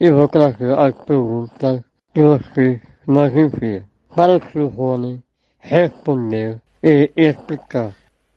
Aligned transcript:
e 0.00 0.10
vou 0.10 0.28
trazer 0.28 0.78
as 0.78 0.94
perguntas 1.04 1.82
que 2.14 2.22
você 2.22 2.80
nos 3.06 3.32
envia 3.32 3.84
para. 4.14 4.38
Rony 4.54 5.22
responder 5.58 6.60
e 6.82 7.10
explicar. 7.16 7.94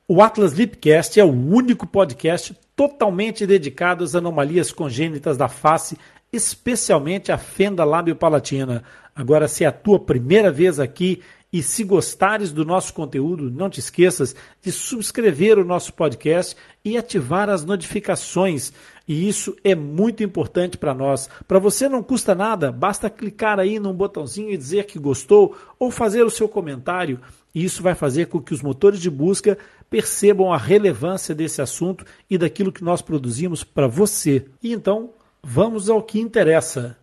O 0.08 0.22
Atlas 0.22 0.54
Lipcast 0.54 1.20
é 1.20 1.24
o 1.24 1.32
único 1.32 1.88
podcast 1.88 2.54
totalmente 2.76 3.46
dedicado 3.46 4.04
às 4.04 4.16
anomalias 4.16 4.72
congênitas 4.72 5.38
da 5.38 5.48
face, 5.48 5.98
especialmente 6.34 7.32
a 7.32 7.38
fenda 7.38 7.84
lábio-palatina. 7.84 8.84
Agora, 9.16 9.48
se 9.48 9.64
é 9.64 9.68
a 9.68 9.72
tua 9.72 10.00
primeira 10.00 10.52
vez 10.52 10.80
aqui 10.80 11.22
e 11.54 11.62
se 11.62 11.84
gostares 11.84 12.52
do 12.52 12.64
nosso 12.64 12.94
conteúdo, 12.94 13.52
não 13.52 13.70
te 13.70 13.80
esqueças 13.80 14.36
de 14.62 14.72
subscrever 14.72 15.60
o 15.60 15.66
nosso 15.66 15.94
podcast 15.94 16.56
e 16.84 16.98
ativar 16.98 17.50
as 17.50 17.66
notificações. 17.66 18.72
E 19.12 19.28
isso 19.28 19.58
é 19.62 19.76
muito 19.76 20.24
importante 20.24 20.78
para 20.78 20.94
nós. 20.94 21.30
Para 21.46 21.60
você 21.60 21.90
não 21.90 22.02
custa 22.02 22.34
nada, 22.34 22.72
basta 22.72 23.10
clicar 23.10 23.60
aí 23.60 23.78
num 23.78 23.94
botãozinho 23.94 24.50
e 24.50 24.56
dizer 24.56 24.86
que 24.86 24.98
gostou 24.98 25.54
ou 25.78 25.92
fazer 25.92 26.24
o 26.24 26.30
seu 26.30 26.48
comentário. 26.48 27.20
E 27.54 27.62
isso 27.62 27.84
vai 27.84 27.94
fazer 27.94 28.28
com 28.28 28.42
que 28.42 28.54
os 28.54 28.62
motores 28.62 29.02
de 29.02 29.10
busca 29.10 29.58
percebam 29.90 30.54
a 30.54 30.58
relevância 30.58 31.36
desse 31.36 31.62
assunto 31.62 32.06
e 32.30 32.38
daquilo 32.38 32.72
que 32.72 32.86
nós 32.86 33.02
produzimos 33.02 33.66
para 33.66 33.86
você. 33.86 34.50
E 34.64 34.72
então, 34.72 35.14
vamos 35.44 35.90
ao 35.90 36.02
que 36.02 36.18
interessa. 36.18 36.98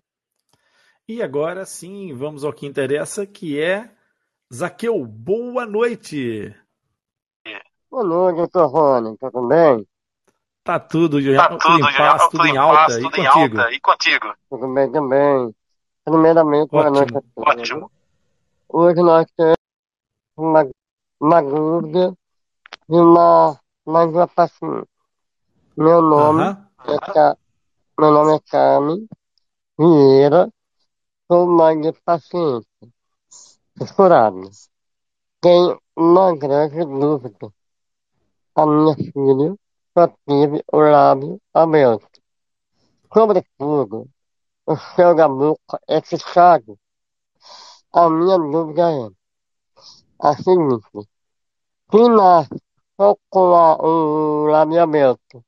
E 1.07 1.21
agora 1.21 1.63
sim, 1.63 2.11
vamos 2.15 2.43
ao 2.43 2.51
que 2.51 2.65
interessa, 2.65 3.23
que 3.23 3.61
é 3.61 3.87
Zaqueu, 4.51 5.05
boa 5.05 5.63
noite. 5.63 6.55
Boa 7.87 8.03
noite, 8.03 8.37
doutor 8.37 8.65
Rony, 8.65 9.15
tudo 9.19 9.47
bem? 9.47 9.87
Tá 10.69 10.79
tudo, 10.79 11.17
tá 11.35 11.47
tudo, 11.47 11.59
tudo 11.61 11.89
em 11.89 11.97
paz, 11.97 12.21
tudo, 12.21 12.29
tudo 12.29 12.45
em 12.45 12.57
alta, 12.57 12.85
tudo 12.85 13.17
e, 13.17 13.21
em 13.21 13.25
contigo? 13.25 13.59
alta 13.59 13.73
e 13.73 13.79
contigo? 13.79 14.33
Tudo 14.51 14.73
bem 14.75 14.91
também. 14.91 15.55
Primeiramente, 16.05 16.69
boa 16.69 16.91
noite 16.91 17.17
a 17.17 17.21
todos. 17.21 17.53
Ótimo. 17.59 17.91
Hoje 18.69 19.01
nós 19.01 19.25
temos 19.35 19.55
uma, 20.37 20.69
uma 21.19 21.41
dúvida 21.41 22.13
e 22.87 22.95
uma, 22.95 23.59
mais 23.83 24.09
uma 24.09 24.27
paciente. 24.27 24.87
Meu 25.75 26.03
nome, 26.03 26.43
uh 26.43 26.55
-huh. 26.85 27.17
é, 27.17 27.35
meu 27.99 28.11
nome 28.11 28.35
é 28.35 28.39
Carmen 28.51 29.07
Vieira, 29.75 30.53
sou 31.27 31.47
mãe 31.47 31.81
de 31.81 31.93
paciente 32.05 32.67
furado. 33.95 34.47
Tenho 35.41 35.81
uma 35.95 36.37
grande 36.37 36.85
dúvida. 36.85 37.51
A 38.53 38.67
minha 38.67 38.95
filha 38.95 39.57
teve 40.25 40.63
o 40.71 40.79
lábio 40.79 41.41
aberto. 41.53 42.21
Sobretudo, 43.13 44.07
o 44.65 44.77
céu 44.77 45.15
da 45.15 45.27
é 45.87 46.01
fechado. 46.01 46.77
A 47.91 48.09
minha 48.09 48.37
dúvida 48.37 48.91
é 48.91 49.09
a 50.19 50.35
seguinte. 50.35 51.09
Se 51.91 52.07
nasce 52.07 52.61
só 52.95 53.15
com 53.29 53.39
o 53.39 54.45
lábio 54.47 54.81
aberto, 54.83 55.43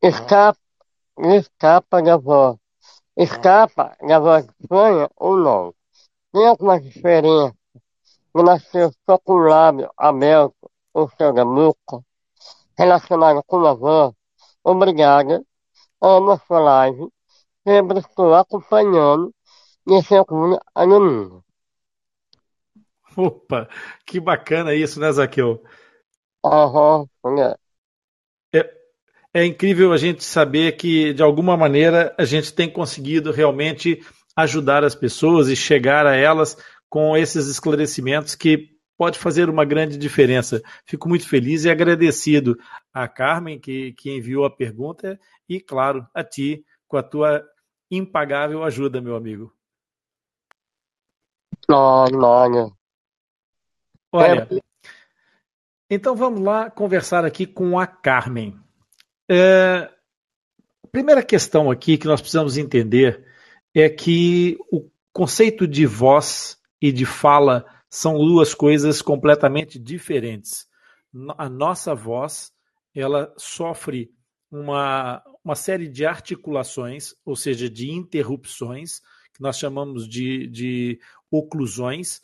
escapa, 0.00 0.60
escapa 1.18 2.02
da 2.02 2.16
voz, 2.16 2.56
escapa 3.16 3.96
da 4.06 4.18
voz 4.20 4.46
sonha 4.68 5.10
ou 5.16 5.36
não? 5.36 5.74
Tem 6.32 6.46
alguma 6.46 6.80
diferença 6.80 7.56
de 8.34 8.42
nascer 8.42 8.90
só 9.08 9.18
com 9.18 9.32
o 9.32 9.48
lábio 9.48 9.90
aberto, 9.96 10.70
ou 10.92 11.08
seja, 11.08 11.44
boca, 11.44 12.04
relacionado 12.76 13.42
com 13.46 13.64
a 13.66 13.74
voz? 13.74 14.12
Obrigada. 14.62 15.42
Amo 16.00 16.32
a 16.32 16.38
sua 16.38 16.60
live. 16.60 17.08
Sempre 17.66 17.98
estou 17.98 18.34
acompanhando 18.34 19.32
e 19.86 20.02
segundo 20.02 20.60
a 20.74 20.86
menina. 20.86 21.42
Opa, 23.16 23.68
que 24.04 24.18
bacana 24.20 24.74
isso, 24.74 24.98
né, 24.98 25.10
Zaqueu? 25.12 25.62
Aham, 26.44 27.06
uhum, 27.24 27.42
é. 27.42 27.56
é. 28.54 28.84
É 29.36 29.44
incrível 29.44 29.92
a 29.92 29.96
gente 29.96 30.22
saber 30.22 30.76
que, 30.76 31.12
de 31.12 31.22
alguma 31.22 31.56
maneira, 31.56 32.14
a 32.16 32.24
gente 32.24 32.52
tem 32.54 32.70
conseguido 32.70 33.32
realmente 33.32 34.00
ajudar 34.36 34.84
as 34.84 34.94
pessoas 34.94 35.48
e 35.48 35.56
chegar 35.56 36.06
a 36.06 36.14
elas 36.14 36.56
com 36.88 37.16
esses 37.16 37.48
esclarecimentos 37.48 38.36
que 38.36 38.73
pode 38.96 39.18
fazer 39.18 39.48
uma 39.48 39.64
grande 39.64 39.96
diferença. 39.96 40.62
Fico 40.84 41.08
muito 41.08 41.28
feliz 41.28 41.64
e 41.64 41.70
agradecido 41.70 42.58
a 42.92 43.08
Carmen, 43.08 43.58
que, 43.58 43.92
que 43.92 44.10
enviou 44.10 44.44
a 44.44 44.54
pergunta, 44.54 45.18
e, 45.48 45.60
claro, 45.60 46.06
a 46.14 46.22
ti, 46.22 46.64
com 46.86 46.96
a 46.96 47.02
tua 47.02 47.44
impagável 47.90 48.62
ajuda, 48.64 49.00
meu 49.00 49.16
amigo. 49.16 49.52
Olha. 54.12 54.48
Olha, 54.48 54.48
então 55.90 56.14
vamos 56.14 56.40
lá 56.40 56.70
conversar 56.70 57.24
aqui 57.24 57.46
com 57.46 57.78
a 57.78 57.86
Carmen. 57.86 58.58
É, 59.28 59.90
primeira 60.92 61.22
questão 61.22 61.70
aqui 61.70 61.98
que 61.98 62.06
nós 62.06 62.20
precisamos 62.20 62.56
entender 62.56 63.26
é 63.74 63.88
que 63.88 64.56
o 64.70 64.88
conceito 65.12 65.66
de 65.66 65.86
voz 65.86 66.58
e 66.80 66.92
de 66.92 67.04
fala 67.04 67.64
são 67.94 68.18
duas 68.18 68.52
coisas 68.52 69.00
completamente 69.00 69.78
diferentes. 69.78 70.66
A 71.38 71.48
nossa 71.48 71.94
voz, 71.94 72.52
ela 72.92 73.32
sofre 73.36 74.12
uma, 74.50 75.22
uma 75.44 75.54
série 75.54 75.86
de 75.86 76.04
articulações, 76.04 77.14
ou 77.24 77.36
seja, 77.36 77.70
de 77.70 77.92
interrupções, 77.92 78.98
que 79.32 79.40
nós 79.40 79.56
chamamos 79.56 80.08
de, 80.08 80.48
de 80.48 80.98
oclusões, 81.30 82.20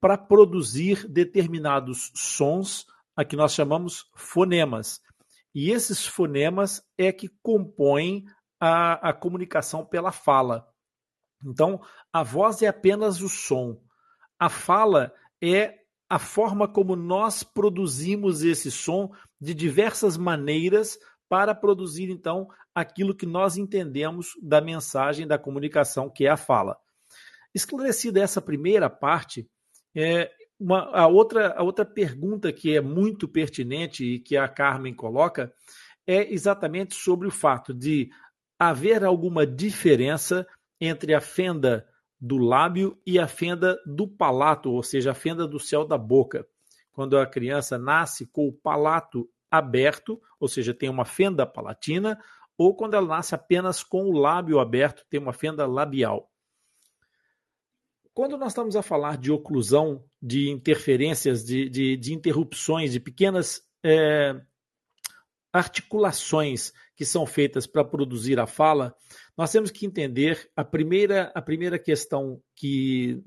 para 0.00 0.18
produzir 0.18 1.06
determinados 1.06 2.10
sons, 2.16 2.84
a 3.14 3.24
que 3.24 3.36
nós 3.36 3.54
chamamos 3.54 4.10
fonemas. 4.16 5.00
E 5.54 5.70
esses 5.70 6.04
fonemas 6.04 6.82
é 6.98 7.12
que 7.12 7.28
compõem 7.40 8.26
a, 8.58 9.10
a 9.10 9.12
comunicação 9.12 9.86
pela 9.86 10.10
fala. 10.10 10.68
Então, 11.44 11.80
a 12.12 12.24
voz 12.24 12.62
é 12.62 12.66
apenas 12.66 13.20
o 13.20 13.28
som. 13.28 13.80
A 14.38 14.48
fala 14.48 15.12
é 15.42 15.78
a 16.08 16.18
forma 16.18 16.68
como 16.68 16.94
nós 16.94 17.42
produzimos 17.42 18.42
esse 18.42 18.70
som 18.70 19.10
de 19.40 19.54
diversas 19.54 20.16
maneiras 20.16 20.98
para 21.28 21.54
produzir 21.54 22.10
então 22.10 22.48
aquilo 22.74 23.14
que 23.14 23.26
nós 23.26 23.56
entendemos 23.56 24.32
da 24.42 24.60
mensagem 24.60 25.26
da 25.26 25.38
comunicação, 25.38 26.10
que 26.10 26.26
é 26.26 26.30
a 26.30 26.36
fala. 26.36 26.76
Esclarecida 27.54 28.20
essa 28.20 28.42
primeira 28.42 28.90
parte, 28.90 29.48
é 29.94 30.30
uma, 30.58 30.90
a, 30.96 31.06
outra, 31.06 31.54
a 31.56 31.62
outra 31.62 31.84
pergunta 31.84 32.52
que 32.52 32.76
é 32.76 32.80
muito 32.80 33.28
pertinente 33.28 34.04
e 34.04 34.18
que 34.18 34.36
a 34.36 34.48
Carmen 34.48 34.94
coloca 34.94 35.52
é 36.06 36.32
exatamente 36.32 36.94
sobre 36.94 37.28
o 37.28 37.30
fato 37.30 37.72
de 37.72 38.10
haver 38.58 39.04
alguma 39.04 39.46
diferença 39.46 40.46
entre 40.80 41.14
a 41.14 41.20
fenda 41.20 41.86
do 42.20 42.38
lábio 42.38 42.98
e 43.06 43.18
a 43.18 43.26
fenda 43.26 43.78
do 43.84 44.08
palato, 44.08 44.70
ou 44.70 44.82
seja, 44.82 45.10
a 45.10 45.14
fenda 45.14 45.46
do 45.46 45.58
céu 45.58 45.84
da 45.84 45.98
boca. 45.98 46.46
Quando 46.92 47.18
a 47.18 47.26
criança 47.26 47.76
nasce 47.76 48.26
com 48.26 48.46
o 48.46 48.52
palato 48.52 49.28
aberto, 49.50 50.20
ou 50.38 50.48
seja, 50.48 50.72
tem 50.72 50.88
uma 50.88 51.04
fenda 51.04 51.46
palatina, 51.46 52.18
ou 52.56 52.74
quando 52.74 52.94
ela 52.94 53.06
nasce 53.06 53.34
apenas 53.34 53.82
com 53.82 54.04
o 54.04 54.18
lábio 54.18 54.60
aberto, 54.60 55.04
tem 55.10 55.20
uma 55.20 55.32
fenda 55.32 55.66
labial. 55.66 56.30
Quando 58.12 58.38
nós 58.38 58.52
estamos 58.52 58.76
a 58.76 58.82
falar 58.82 59.18
de 59.18 59.32
oclusão, 59.32 60.04
de 60.22 60.48
interferências, 60.48 61.44
de, 61.44 61.68
de, 61.68 61.96
de 61.96 62.14
interrupções, 62.14 62.92
de 62.92 63.00
pequenas 63.00 63.60
é, 63.84 64.40
articulações 65.52 66.72
que 66.96 67.04
são 67.04 67.26
feitas 67.26 67.66
para 67.66 67.84
produzir 67.84 68.38
a 68.38 68.46
fala, 68.46 68.94
nós 69.36 69.50
temos 69.50 69.70
que 69.70 69.86
entender 69.86 70.50
a 70.54 70.64
primeira, 70.64 71.32
a 71.34 71.42
primeira 71.42 71.78
questão 71.78 72.40
que 72.54 73.22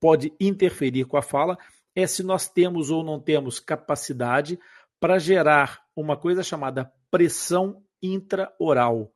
pode 0.00 0.32
interferir 0.38 1.04
com 1.06 1.16
a 1.16 1.22
fala 1.22 1.58
é 1.94 2.06
se 2.06 2.22
nós 2.22 2.48
temos 2.48 2.90
ou 2.90 3.02
não 3.02 3.18
temos 3.18 3.58
capacidade 3.58 4.58
para 5.00 5.18
gerar 5.18 5.80
uma 5.96 6.16
coisa 6.16 6.42
chamada 6.42 6.92
pressão 7.10 7.82
intraoral. 8.02 9.12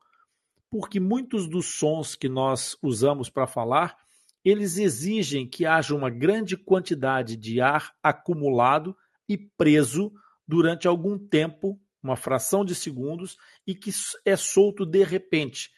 Porque 0.70 0.98
muitos 0.98 1.48
dos 1.48 1.66
sons 1.78 2.16
que 2.16 2.28
nós 2.28 2.76
usamos 2.82 3.28
para 3.28 3.46
falar, 3.46 3.96
eles 4.44 4.78
exigem 4.78 5.46
que 5.46 5.66
haja 5.66 5.94
uma 5.94 6.10
grande 6.10 6.56
quantidade 6.56 7.36
de 7.36 7.60
ar 7.60 7.94
acumulado 8.02 8.96
e 9.28 9.36
preso 9.36 10.12
durante 10.48 10.88
algum 10.88 11.18
tempo, 11.18 11.80
uma 12.02 12.16
fração 12.16 12.64
de 12.64 12.74
segundos, 12.74 13.36
e 13.66 13.74
que 13.74 13.90
é 14.24 14.34
solto 14.34 14.84
de 14.84 15.04
repente. 15.04 15.70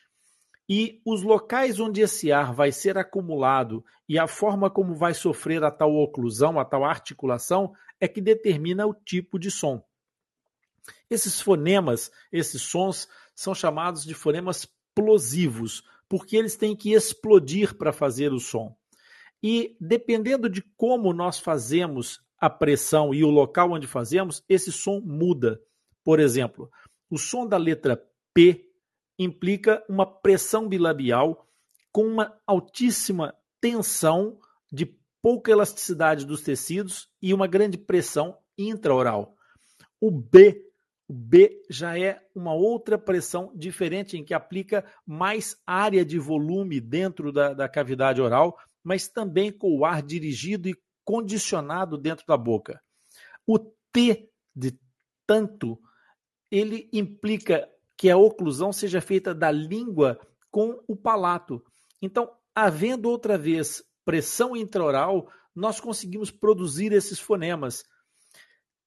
E 0.69 1.01
os 1.05 1.23
locais 1.23 1.79
onde 1.79 2.01
esse 2.01 2.33
ar 2.33 2.55
vai 2.55 2.73
ser 2.73 2.97
acumulado 2.97 3.85
e 4.09 4.19
a 4.19 4.27
forma 4.27 4.71
como 4.71 4.95
vai 4.95 5.13
sofrer 5.13 5.63
a 5.63 5.71
tal 5.71 5.95
oclusão, 5.95 6.59
a 6.59 6.65
tal 6.65 6.85
articulação, 6.85 7.75
é 8.01 8.09
que 8.09 8.21
determina 8.21 8.87
o 8.87 8.95
tipo 8.95 9.39
de 9.39 9.51
som. 9.51 9.85
Esses 11.09 11.41
fonemas, 11.41 12.11
esses 12.33 12.63
sons, 12.63 13.09
são 13.35 13.55
chamados 13.55 14.05
de 14.05 14.15
fonemas 14.15 14.67
plosivos, 14.95 15.83
porque 16.09 16.37
eles 16.37 16.57
têm 16.57 16.75
que 16.77 16.93
explodir 16.93 17.77
para 17.77 17.93
fazer 17.93 18.33
o 18.33 18.41
som. 18.41 18.77
E 19.43 19.77
dependendo 19.81 20.49
de 20.49 20.63
como 20.77 21.13
nós 21.13 21.39
fazemos 21.39 22.21
a 22.39 22.49
pressão 22.49 23.15
e 23.15 23.25
o 23.25 23.31
local 23.31 23.73
onde 23.73 23.87
fazemos, 23.87 24.43
esse 24.49 24.73
som 24.73 25.01
muda. 25.01 25.61
Por 26.03 26.21
exemplo, 26.21 26.71
o 27.11 27.19
som 27.19 27.47
da 27.47 27.57
letra 27.57 28.03
P 28.33 28.71
implica 29.19 29.85
uma 29.89 30.07
pressão 30.07 30.69
bilabial 30.69 31.47
com 31.93 32.07
uma 32.07 32.37
altíssima 32.47 33.35
tensão 33.61 34.39
de 34.73 34.87
pouca 35.23 35.51
elasticidade 35.51 36.27
dos 36.27 36.43
tecidos 36.43 37.09
e 37.23 37.33
uma 37.33 37.47
grande 37.47 37.79
pressão 37.79 38.37
intraoral. 38.59 39.37
O 40.01 40.11
B 40.11 40.65
o 41.07 41.13
B 41.13 41.63
já 41.69 41.99
é 41.99 42.21
uma 42.35 42.55
outra 42.55 42.97
pressão 42.97 43.53
diferente, 43.55 44.17
em 44.17 44.25
que 44.25 44.33
aplica 44.33 44.85
mais 45.07 45.57
área 45.67 46.05
de 46.05 46.19
volume 46.19 46.81
dentro 46.81 47.31
da, 47.31 47.53
da 47.53 47.69
cavidade 47.69 48.23
oral, 48.23 48.59
mas 48.83 49.07
também 49.07 49.53
com 49.53 49.77
o 49.77 49.85
ar 49.85 50.03
dirigido 50.03 50.69
e 50.69 50.77
condicionado 51.05 51.99
dentro 51.99 52.25
da 52.27 52.37
boca. 52.37 52.81
O 53.47 53.59
T 53.93 54.31
de 54.57 54.79
tanto, 55.27 55.79
ele 56.51 56.89
implica 56.93 57.69
que 57.97 58.11
a 58.11 58.17
oclusão 58.17 58.73
seja 58.73 59.01
feita 59.01 59.35
da 59.35 59.51
língua 59.51 60.19
com 60.51 60.83
o 60.87 60.97
palato. 60.97 61.65
Então, 62.01 62.31
havendo 62.55 63.09
outra 63.09 63.39
vez 63.39 63.83
pressão 64.05 64.57
intraoral, 64.57 65.29
nós 65.55 65.81
conseguimos 65.81 66.31
produzir 66.31 66.93
esses 66.93 67.19
fonemas. 67.19 67.85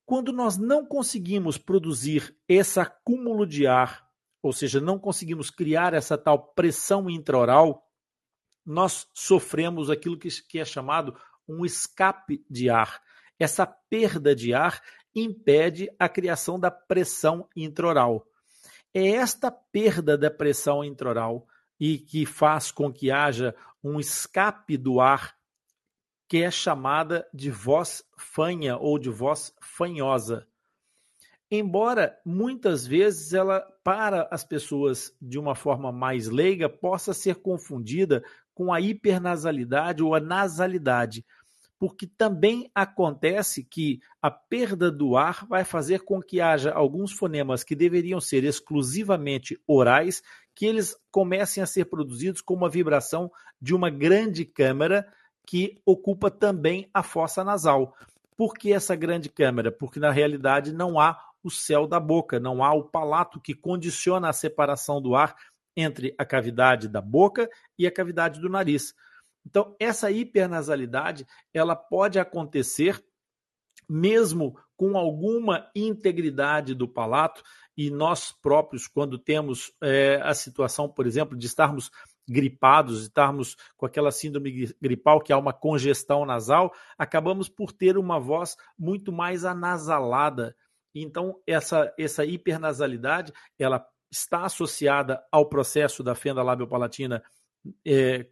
Quando 0.06 0.31
nós 0.31 0.57
não 0.57 0.86
conseguimos 0.86 1.57
produzir 1.57 2.36
esse 2.48 2.80
acúmulo 2.80 3.45
de 3.45 3.68
ar, 3.68 4.07
ou 4.42 4.54
seja, 4.54 4.80
não 4.80 5.00
conseguimos 5.00 5.50
criar 5.50 5.94
essa 5.94 6.18
tal 6.18 6.53
pressão 6.53 7.10
intraoral, 7.10 7.86
nós 8.65 9.07
sofremos 9.13 9.89
aquilo 9.89 10.18
que 10.18 10.60
é 10.60 10.65
chamado 10.65 11.18
um 11.48 11.65
escape 11.65 12.45
de 12.50 12.69
ar. 12.69 13.01
Essa 13.39 13.65
perda 13.65 14.36
de 14.36 14.53
ar 14.53 14.81
impede 15.15 15.89
a 15.98 16.07
criação 16.10 16.60
da 16.60 16.69
pressão 16.69 17.48
intraoral. 17.56 18.25
É 18.99 19.09
esta 19.09 19.51
perda 19.51 20.17
da 20.17 20.31
pressão 20.31 20.83
intraoral 20.83 21.47
e 21.79 21.99
que 21.99 22.25
faz 22.25 22.71
com 22.71 22.91
que 22.91 23.11
haja 23.11 23.53
um 23.83 23.99
escape 23.99 24.75
do 24.75 24.99
ar 24.99 25.38
que 26.27 26.41
é 26.41 26.49
chamada 26.49 27.23
de 27.31 27.51
voz 27.51 28.03
fanha 28.17 28.75
ou 28.75 28.97
de 28.97 29.11
voz 29.11 29.53
fanhosa. 29.61 30.47
Embora 31.51 32.19
muitas 32.25 32.88
vezes 32.88 33.33
ela, 33.33 33.59
para 33.83 34.27
as 34.31 34.44
pessoas 34.44 35.15
de 35.21 35.38
uma 35.38 35.53
forma 35.53 35.91
mais 35.91 36.27
leiga, 36.27 36.67
possa 36.67 37.13
ser 37.13 37.35
confundida 37.35 38.23
com 38.51 38.73
a 38.73 38.81
hipernasalidade 38.81 40.01
ou 40.01 40.15
a 40.15 40.19
nasalidade, 40.19 41.23
porque 41.79 42.07
também 42.07 42.69
acontece 42.74 43.63
que 43.63 44.00
a 44.21 44.31
perda 44.31 44.91
do 44.91 45.15
ar 45.15 45.45
vai 45.47 45.63
fazer 45.63 46.01
com 46.01 46.21
que 46.21 46.41
haja 46.41 46.71
alguns 46.71 47.12
fonemas 47.12 47.63
que 47.63 47.75
deveriam 47.75 48.19
ser 48.19 48.44
exclusivamente 48.44 49.59
orais, 49.68 50.24
que 50.56 50.65
eles 50.65 50.95
comecem 51.12 51.62
a 51.62 51.68
ser 51.68 51.85
produzidos 51.85 52.41
com 52.41 52.56
uma 52.56 52.69
vibração 52.69 53.31
de 53.62 53.75
uma 53.75 53.89
grande 53.89 54.44
câmara 54.44 55.07
que 55.45 55.79
ocupa 55.85 56.31
também 56.31 56.89
a 56.94 57.03
fossa 57.03 57.44
nasal. 57.44 57.95
Por 58.35 58.53
que 58.53 58.74
essa 58.74 58.95
grande 58.95 59.29
câmara? 59.29 59.71
Porque 59.71 60.00
na 60.00 60.12
realidade 60.12 60.74
não 60.74 61.00
há 61.00 61.19
o 61.44 61.50
céu 61.50 61.88
da 61.88 62.00
boca, 62.00 62.39
não 62.39 62.63
há 62.63 62.74
o 62.74 62.83
palato 62.83 63.39
que 63.39 63.53
condiciona 63.53 64.29
a 64.29 64.33
separação 64.33 65.01
do 65.01 65.15
ar 65.15 65.35
entre 65.75 66.13
a 66.18 66.25
cavidade 66.25 66.88
da 66.88 67.01
boca 67.01 67.48
e 67.77 67.86
a 67.86 67.91
cavidade 67.91 68.41
do 68.41 68.50
nariz. 68.50 68.93
Então, 69.48 69.74
essa 69.80 70.12
hipernasalidade, 70.12 71.25
ela 71.54 71.74
pode 71.74 72.20
acontecer 72.20 73.01
mesmo 73.88 74.60
com 74.75 74.98
alguma 74.98 75.72
integridade 75.74 76.75
do 76.75 76.86
palato, 76.86 77.42
e 77.77 77.89
nós 77.89 78.34
próprios, 78.42 78.88
quando 78.88 79.18
temos 79.18 79.72
é, 79.82 80.20
a 80.22 80.34
situação, 80.34 80.89
por 80.89 81.08
exemplo, 81.08 81.38
de 81.38 81.46
estarmos 81.46 81.89
gripados, 82.27 83.04
estarmos 83.04 83.56
com 83.77 83.86
aquela 83.86 84.12
síndrome 84.12 84.74
gripal, 84.82 85.22
que 85.22 85.32
há 85.32 85.38
uma 85.38 85.54
congestão 85.54 86.25
nasal, 86.25 86.74
acabamos 86.98 87.48
por 87.48 87.72
ter 87.72 87.98
uma 87.98 88.20
voz 88.20 88.58
muito 88.77 89.13
mais 89.13 89.46
anasalada. 89.46 90.54
Então, 90.94 91.39
essa, 91.48 91.94
essa 91.98 92.25
hipernasalidade, 92.25 93.32
ela 93.58 93.88
está 94.12 94.44
associada 94.44 95.24
ao 95.32 95.48
processo 95.48 96.04
da 96.04 96.16
fenda 96.16 96.44
labiopalatina 96.44 97.24
é, 97.86 98.25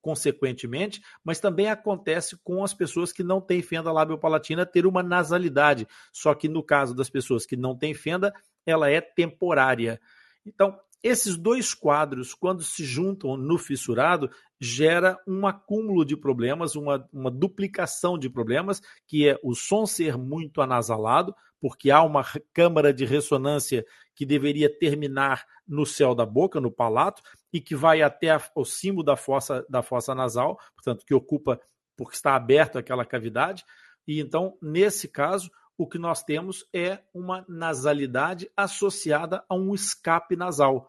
consequentemente, 0.00 1.00
mas 1.24 1.40
também 1.40 1.68
acontece 1.68 2.36
com 2.42 2.62
as 2.62 2.74
pessoas 2.74 3.12
que 3.12 3.22
não 3.22 3.40
têm 3.40 3.62
fenda 3.62 3.92
labiopalatina 3.92 4.66
ter 4.66 4.86
uma 4.86 5.02
nasalidade. 5.02 5.86
Só 6.12 6.34
que 6.34 6.48
no 6.48 6.62
caso 6.62 6.94
das 6.94 7.10
pessoas 7.10 7.46
que 7.46 7.56
não 7.56 7.76
têm 7.76 7.94
fenda, 7.94 8.32
ela 8.66 8.90
é 8.90 9.00
temporária. 9.00 10.00
Então, 10.44 10.78
esses 11.02 11.36
dois 11.36 11.74
quadros, 11.74 12.34
quando 12.34 12.62
se 12.62 12.84
juntam 12.84 13.36
no 13.36 13.56
fissurado, 13.56 14.30
gera 14.60 15.16
um 15.26 15.46
acúmulo 15.46 16.04
de 16.04 16.16
problemas, 16.16 16.74
uma, 16.74 17.08
uma 17.12 17.30
duplicação 17.30 18.18
de 18.18 18.28
problemas, 18.28 18.82
que 19.06 19.28
é 19.28 19.38
o 19.42 19.54
som 19.54 19.86
ser 19.86 20.18
muito 20.18 20.60
anasalado, 20.60 21.34
porque 21.60 21.90
há 21.90 22.02
uma 22.02 22.24
câmara 22.52 22.92
de 22.92 23.04
ressonância 23.04 23.84
que 24.14 24.26
deveria 24.26 24.68
terminar 24.68 25.46
no 25.66 25.86
céu 25.86 26.14
da 26.14 26.26
boca, 26.26 26.60
no 26.60 26.70
palato, 26.70 27.22
e 27.52 27.60
que 27.60 27.76
vai 27.76 28.02
até 28.02 28.30
o 28.54 28.64
cimo 28.64 29.02
da 29.02 29.16
fossa, 29.16 29.64
da 29.68 29.82
fossa 29.82 30.14
nasal, 30.14 30.58
portanto, 30.74 31.04
que 31.04 31.14
ocupa, 31.14 31.60
porque 31.96 32.16
está 32.16 32.34
aberto 32.34 32.78
aquela 32.78 33.04
cavidade. 33.04 33.64
E 34.06 34.20
então, 34.20 34.56
nesse 34.60 35.08
caso, 35.08 35.50
o 35.76 35.86
que 35.86 35.98
nós 35.98 36.22
temos 36.22 36.66
é 36.72 37.00
uma 37.14 37.44
nasalidade 37.48 38.50
associada 38.56 39.44
a 39.48 39.54
um 39.54 39.74
escape 39.74 40.34
nasal. 40.34 40.88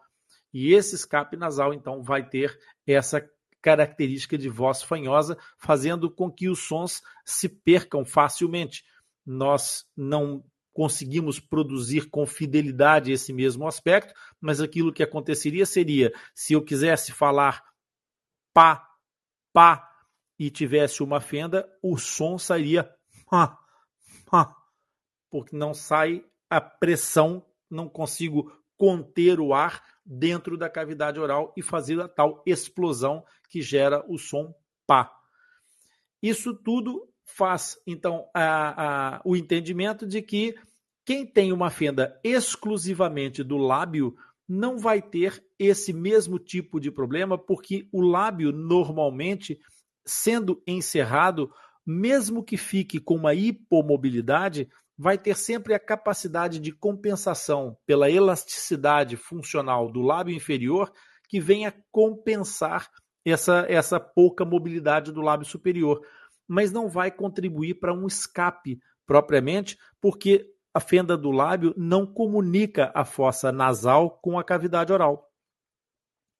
E 0.52 0.74
esse 0.74 0.96
escape 0.96 1.36
nasal, 1.36 1.72
então, 1.72 2.02
vai 2.02 2.28
ter 2.28 2.58
essa 2.86 3.24
característica 3.62 4.36
de 4.36 4.48
voz 4.48 4.82
fanhosa, 4.82 5.36
fazendo 5.58 6.10
com 6.10 6.30
que 6.30 6.48
os 6.48 6.66
sons 6.66 7.02
se 7.24 7.48
percam 7.48 8.04
facilmente. 8.04 8.84
Nós 9.24 9.84
não 9.96 10.42
conseguimos 10.72 11.40
produzir 11.40 12.08
com 12.10 12.26
fidelidade 12.26 13.12
esse 13.12 13.32
mesmo 13.32 13.66
aspecto, 13.66 14.14
mas 14.40 14.60
aquilo 14.60 14.92
que 14.92 15.02
aconteceria 15.02 15.66
seria, 15.66 16.12
se 16.34 16.52
eu 16.52 16.64
quisesse 16.64 17.12
falar 17.12 17.62
pá, 18.52 18.88
pá, 19.52 19.88
e 20.38 20.50
tivesse 20.50 21.02
uma 21.02 21.20
fenda, 21.20 21.68
o 21.82 21.98
som 21.98 22.38
sairia 22.38 22.90
pá, 23.28 23.58
pá, 24.26 24.56
porque 25.30 25.54
não 25.56 25.74
sai 25.74 26.24
a 26.48 26.60
pressão, 26.60 27.44
não 27.68 27.88
consigo 27.88 28.52
conter 28.76 29.38
o 29.38 29.52
ar 29.52 29.84
dentro 30.04 30.56
da 30.56 30.70
cavidade 30.70 31.20
oral 31.20 31.52
e 31.56 31.62
fazer 31.62 32.00
a 32.00 32.08
tal 32.08 32.42
explosão 32.46 33.24
que 33.48 33.60
gera 33.60 34.04
o 34.08 34.16
som 34.16 34.54
pá. 34.86 35.14
Isso 36.22 36.54
tudo 36.54 37.09
faz, 37.34 37.78
então, 37.86 38.26
a, 38.34 39.16
a, 39.16 39.20
o 39.24 39.36
entendimento 39.36 40.06
de 40.06 40.20
que 40.20 40.54
quem 41.04 41.26
tem 41.26 41.52
uma 41.52 41.70
fenda 41.70 42.18
exclusivamente 42.22 43.42
do 43.42 43.56
lábio 43.56 44.14
não 44.48 44.78
vai 44.78 45.00
ter 45.00 45.42
esse 45.58 45.92
mesmo 45.92 46.38
tipo 46.38 46.80
de 46.80 46.90
problema, 46.90 47.38
porque 47.38 47.88
o 47.92 48.00
lábio, 48.00 48.52
normalmente, 48.52 49.58
sendo 50.04 50.62
encerrado, 50.66 51.50
mesmo 51.86 52.42
que 52.42 52.56
fique 52.56 52.98
com 52.98 53.14
uma 53.14 53.34
hipomobilidade, 53.34 54.68
vai 54.98 55.16
ter 55.16 55.36
sempre 55.36 55.72
a 55.72 55.78
capacidade 55.78 56.58
de 56.58 56.72
compensação 56.72 57.76
pela 57.86 58.10
elasticidade 58.10 59.16
funcional 59.16 59.90
do 59.90 60.02
lábio 60.02 60.34
inferior, 60.34 60.92
que 61.28 61.40
venha 61.40 61.74
compensar 61.90 62.90
essa, 63.24 63.64
essa 63.68 64.00
pouca 64.00 64.44
mobilidade 64.44 65.12
do 65.12 65.20
lábio 65.20 65.46
superior, 65.46 66.04
mas 66.50 66.72
não 66.72 66.88
vai 66.88 67.12
contribuir 67.12 67.74
para 67.74 67.94
um 67.94 68.08
escape 68.08 68.80
propriamente, 69.06 69.78
porque 70.00 70.52
a 70.74 70.80
fenda 70.80 71.16
do 71.16 71.30
lábio 71.30 71.72
não 71.76 72.04
comunica 72.04 72.90
a 72.92 73.04
fossa 73.04 73.52
nasal 73.52 74.18
com 74.18 74.36
a 74.36 74.42
cavidade 74.42 74.92
oral. 74.92 75.30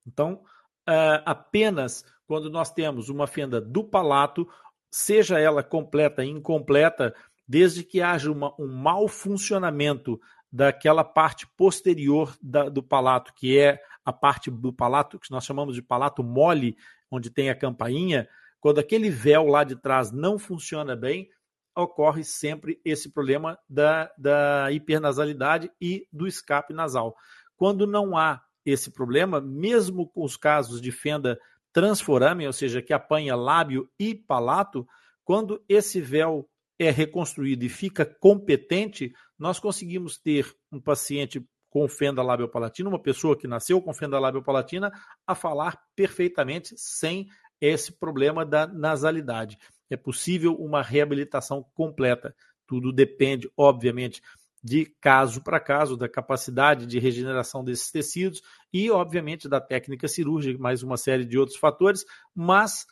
Então, 0.05 0.43
uh, 0.89 1.23
apenas 1.25 2.05
quando 2.27 2.51
nós 2.51 2.73
temos 2.73 3.09
uma 3.09 3.29
fenda 3.29 3.61
do 3.61 3.85
palato, 3.85 4.49
seja 4.91 5.39
ela 5.39 5.63
completa 5.63 6.25
incompleta, 6.25 7.15
desde 7.47 7.85
que 7.85 8.03
haja 8.03 8.33
uma, 8.33 8.53
um 8.59 8.67
mau 8.67 9.07
funcionamento 9.07 10.21
daquela 10.51 11.05
parte 11.05 11.47
posterior 11.57 12.37
da, 12.43 12.69
do 12.69 12.83
palato, 12.83 13.33
que 13.33 13.57
é 13.57 13.81
a 14.05 14.13
parte 14.13 14.51
do 14.51 14.73
palato 14.73 15.21
que 15.21 15.31
nós 15.31 15.45
chamamos 15.45 15.77
de 15.77 15.83
palato 15.83 16.25
mole, 16.25 16.77
onde 17.09 17.31
tem 17.31 17.49
a 17.49 17.55
campainha, 17.55 18.29
quando 18.61 18.79
aquele 18.79 19.11
véu 19.11 19.47
lá 19.47 19.65
de 19.65 19.75
trás 19.75 20.13
não 20.13 20.39
funciona 20.39 20.95
bem, 20.95 21.29
ocorre 21.75 22.23
sempre 22.23 22.81
esse 22.85 23.11
problema 23.11 23.59
da, 23.69 24.13
da 24.19 24.71
hipernasalidade 24.71 25.71
e 25.81 26.07
do 26.13 26.27
escape 26.27 26.75
nasal. 26.75 27.17
Quando 27.57 27.87
não 27.87 28.17
há 28.17 28.43
esse 28.65 28.91
problema, 28.91 29.41
mesmo 29.41 30.07
com 30.09 30.23
os 30.25 30.37
casos 30.37 30.81
de 30.81 30.93
fenda 30.93 31.39
transforame, 31.73 32.47
ou 32.47 32.53
seja, 32.53 32.83
que 32.83 32.93
apanha 32.93 33.37
lábio 33.37 33.89
e 33.99 34.15
palato, 34.15 34.87
quando 35.25 35.63
esse 35.69 36.01
véu 36.01 36.49
é 36.79 36.91
reconstruído 36.91 37.65
e 37.65 37.69
fica 37.69 38.05
competente, 38.05 39.13
nós 39.39 39.61
conseguimos 39.61 40.19
ter 40.19 40.53
um 40.73 40.81
paciente 40.81 41.45
com 41.69 41.87
fenda 41.89 42.23
labiopalatina, 42.23 42.89
uma 42.89 43.01
pessoa 43.01 43.39
que 43.39 43.47
nasceu 43.47 43.81
com 43.81 43.95
fenda 43.95 44.19
labiopalatina, 44.19 44.91
a 45.27 45.35
falar 45.35 45.81
perfeitamente 45.95 46.75
sem 46.77 47.29
esse 47.61 47.93
problema 47.93 48.45
da 48.45 48.67
nasalidade. 48.67 49.59
É 49.89 49.97
possível 49.97 50.55
uma 50.55 50.83
reabilitação 50.83 51.65
completa. 51.75 52.35
Tudo 52.67 52.93
depende, 52.93 53.51
obviamente, 53.57 54.23
de 54.63 54.87
caso 55.01 55.43
para 55.43 55.59
caso, 55.59 55.97
da 55.97 56.09
capacidade 56.09 56.87
de 56.87 56.99
regeneração 56.99 57.65
desses 57.65 57.91
tecidos 57.91 58.43
e, 58.73 58.91
obviamente, 58.91 59.49
da 59.49 59.61
técnica 59.61 60.07
cirúrgica, 60.07 60.59
mais 60.59 60.83
uma 60.83 60.97
série 60.97 61.25
de 61.25 61.39
outros 61.39 61.59
fatores, 61.59 62.05
mas 62.35 62.87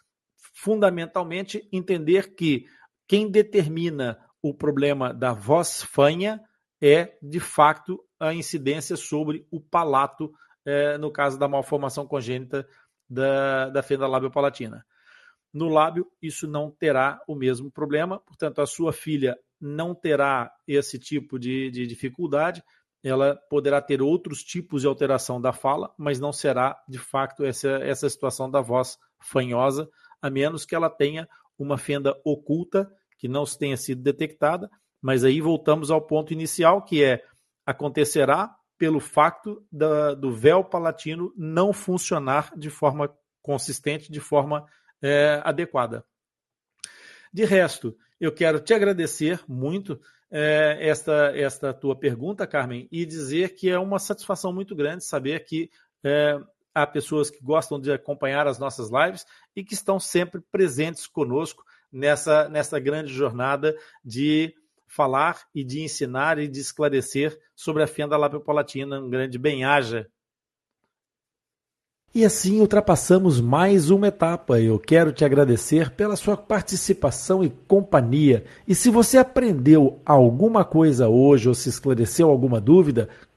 fundamentalmente 0.54 1.68
entender 1.70 2.34
que 2.34 2.66
quem 3.06 3.30
determina 3.30 4.18
o 4.42 4.54
problema 4.54 5.12
da 5.12 5.32
voz 5.32 5.82
fanha 5.82 6.42
é, 6.80 7.16
de 7.22 7.40
fato, 7.40 8.02
a 8.20 8.32
incidência 8.32 8.96
sobre 8.96 9.46
o 9.50 9.60
palato, 9.60 10.32
é, 10.64 10.96
no 10.98 11.10
caso 11.10 11.38
da 11.38 11.48
malformação 11.48 12.06
congênita 12.06 12.66
da, 13.08 13.70
da 13.70 13.82
fenda 13.82 14.06
labiopalatina. 14.06 14.84
No 15.52 15.68
lábio, 15.68 16.06
isso 16.20 16.46
não 16.46 16.70
terá 16.70 17.20
o 17.26 17.34
mesmo 17.34 17.70
problema, 17.70 18.20
portanto, 18.20 18.60
a 18.60 18.66
sua 18.66 18.92
filha 18.92 19.36
não 19.60 19.94
terá 19.94 20.52
esse 20.66 20.98
tipo 20.98 21.38
de, 21.38 21.70
de 21.70 21.86
dificuldade, 21.86 22.62
ela 23.02 23.36
poderá 23.48 23.80
ter 23.80 24.02
outros 24.02 24.42
tipos 24.42 24.82
de 24.82 24.88
alteração 24.88 25.40
da 25.40 25.52
fala, 25.52 25.92
mas 25.96 26.20
não 26.20 26.32
será, 26.32 26.76
de 26.88 26.98
fato, 26.98 27.44
essa, 27.44 27.68
essa 27.78 28.08
situação 28.08 28.50
da 28.50 28.60
voz 28.60 28.98
fanhosa, 29.20 29.88
a 30.20 30.28
menos 30.28 30.64
que 30.64 30.74
ela 30.74 30.90
tenha 30.90 31.28
uma 31.58 31.78
fenda 31.78 32.14
oculta 32.24 32.90
que 33.16 33.28
não 33.28 33.44
tenha 33.44 33.76
sido 33.76 34.02
detectada, 34.02 34.70
mas 35.00 35.24
aí 35.24 35.40
voltamos 35.40 35.90
ao 35.90 36.02
ponto 36.02 36.32
inicial, 36.32 36.82
que 36.82 37.02
é 37.02 37.22
acontecerá 37.64 38.54
pelo 38.78 39.00
fato 39.00 39.62
da, 39.70 40.14
do 40.14 40.32
véu 40.32 40.64
palatino 40.64 41.32
não 41.37 41.73
funcionar 41.73 42.52
de 42.56 42.70
forma 42.70 43.12
consistente, 43.42 44.11
de 44.11 44.20
forma 44.20 44.64
é, 45.02 45.42
adequada. 45.44 46.04
De 47.32 47.44
resto, 47.44 47.97
eu 48.20 48.32
quero 48.32 48.61
te 48.61 48.73
agradecer 48.73 49.42
muito 49.47 50.00
é, 50.30 50.78
esta, 50.80 51.32
esta 51.37 51.75
tua 51.75 51.97
pergunta, 51.97 52.47
Carmen, 52.47 52.88
e 52.90 53.04
dizer 53.04 53.54
que 53.54 53.68
é 53.68 53.78
uma 53.78 53.99
satisfação 53.99 54.52
muito 54.52 54.75
grande 54.75 55.04
saber 55.04 55.44
que 55.44 55.70
é, 56.04 56.38
há 56.75 56.87
pessoas 56.87 57.30
que 57.30 57.42
gostam 57.42 57.80
de 57.80 57.92
acompanhar 57.92 58.47
as 58.47 58.58
nossas 58.58 58.90
lives 58.90 59.26
e 59.54 59.64
que 59.64 59.75
estão 59.75 59.99
sempre 59.99 60.40
presentes 60.52 61.06
conosco 61.06 61.64
nessa, 61.90 62.49
nessa 62.49 62.78
grande 62.78 63.12
jornada 63.12 63.76
de 64.04 64.54
falar 64.99 65.45
e 65.55 65.62
de 65.62 65.81
ensinar 65.81 66.40
e 66.40 66.49
de 66.49 66.59
esclarecer 66.59 67.38
sobre 67.55 67.85
a 67.85 67.87
fenda 67.87 68.17
labiopalatina. 68.17 68.99
Um 69.00 69.09
grande 69.09 69.38
bem-aja. 69.38 70.09
E 72.12 72.25
assim 72.25 72.61
ultrapassamos 72.61 73.40
mais 73.40 73.90
uma 73.90 74.09
etapa. 74.09 74.59
Eu 74.59 74.76
quero 74.76 75.12
te 75.12 75.25
agradecer 75.25 75.90
pela 75.90 76.17
sua 76.17 76.37
participação 76.37 77.45
e 77.45 77.50
companhia. 77.50 78.45
E 78.67 78.75
se 78.75 78.90
você 78.90 79.19
aprendeu 79.19 80.00
alguma 80.05 80.64
coisa 80.64 81.09
hoje 81.09 81.49
ou 81.49 81.55
se 81.55 81.69
esclareceu 81.69 82.28
alguma 82.28 82.61
dúvida, 82.61 83.09